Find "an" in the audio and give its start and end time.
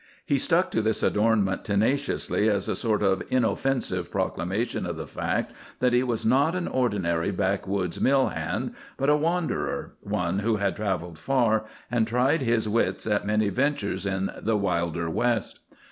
6.55-6.67